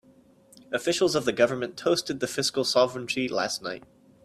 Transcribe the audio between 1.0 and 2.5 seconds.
of the government toasted the